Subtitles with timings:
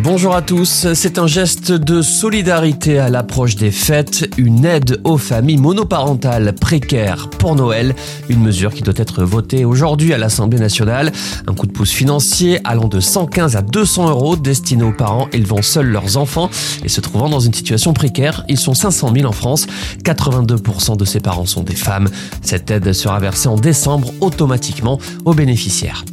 [0.00, 5.18] Bonjour à tous, c'est un geste de solidarité à l'approche des fêtes, une aide aux
[5.18, 7.96] familles monoparentales précaires pour Noël,
[8.28, 11.10] une mesure qui doit être votée aujourd'hui à l'Assemblée nationale.
[11.48, 15.62] Un coup de pouce financier allant de 115 à 200 euros destiné aux parents élevant
[15.62, 16.48] seuls leurs enfants
[16.84, 18.44] et se trouvant dans une situation précaire.
[18.48, 19.66] Ils sont 500 000 en France,
[20.04, 22.08] 82% de ces parents sont des femmes.
[22.40, 26.04] Cette aide sera versée en décembre automatiquement aux bénéficiaires.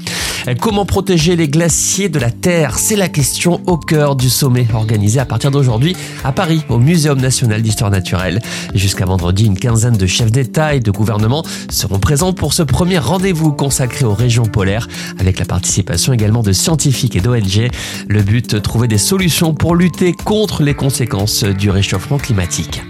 [0.54, 2.78] Comment protéger les glaciers de la Terre?
[2.78, 7.20] C'est la question au cœur du sommet organisé à partir d'aujourd'hui à Paris, au Muséum
[7.20, 8.42] national d'histoire naturelle.
[8.76, 13.00] Jusqu'à vendredi, une quinzaine de chefs d'État et de gouvernement seront présents pour ce premier
[13.00, 14.88] rendez-vous consacré aux régions polaires,
[15.20, 17.70] avec la participation également de scientifiques et d'ONG.
[18.08, 22.82] Le but, trouver des solutions pour lutter contre les conséquences du réchauffement climatique.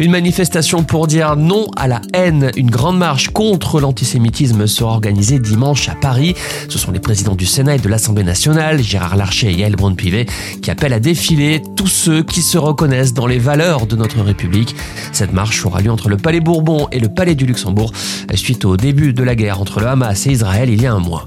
[0.00, 2.50] Une manifestation pour dire non à la haine.
[2.56, 6.34] Une grande marche contre l'antisémitisme sera organisée dimanche à Paris.
[6.68, 10.26] Ce sont les présidents du Sénat et de l'Assemblée nationale, Gérard Larcher et Yael Braun-Pivet,
[10.62, 14.74] qui appellent à défiler tous ceux qui se reconnaissent dans les valeurs de notre République.
[15.12, 17.92] Cette marche aura lieu entre le Palais Bourbon et le Palais du Luxembourg,
[18.34, 20.98] suite au début de la guerre entre le Hamas et Israël il y a un
[20.98, 21.24] mois.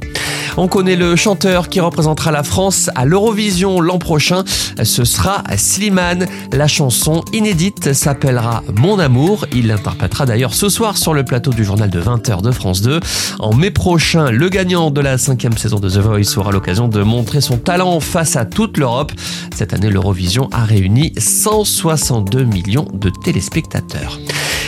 [0.59, 4.43] On connaît le chanteur qui représentera la France à l'Eurovision l'an prochain.
[4.83, 6.25] Ce sera Slimane.
[6.51, 9.45] La chanson inédite s'appellera Mon amour.
[9.53, 12.99] Il l'interprétera d'ailleurs ce soir sur le plateau du journal de 20h de France 2.
[13.37, 17.03] En mai prochain, le gagnant de la cinquième saison de The Voice aura l'occasion de
[17.03, 19.11] montrer son talent face à toute l'Europe.
[19.55, 24.19] Cette année, l'Eurovision a réuni 162 millions de téléspectateurs.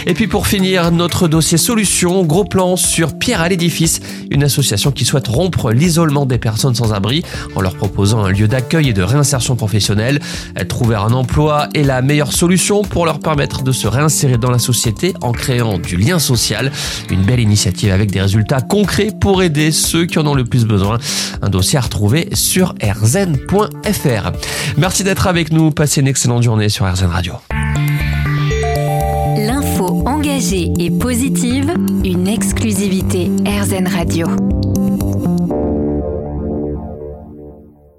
[0.05, 4.00] Et puis pour finir, notre dossier solution, gros plan sur Pierre à l'édifice,
[4.31, 7.23] une association qui souhaite rompre l'isolement des personnes sans abri
[7.55, 10.20] en leur proposant un lieu d'accueil et de réinsertion professionnelle.
[10.67, 14.59] Trouver un emploi est la meilleure solution pour leur permettre de se réinsérer dans la
[14.59, 16.72] société en créant du lien social.
[17.09, 20.66] Une belle initiative avec des résultats concrets pour aider ceux qui en ont le plus
[20.66, 20.97] besoin.
[21.42, 24.31] Un dossier à retrouver sur rzn.fr.
[24.77, 25.72] Merci d'être avec nous.
[25.72, 27.33] Passez une excellente journée sur RZN Radio
[30.52, 31.71] et positive,
[32.04, 34.58] une exclusivité RZN Radio.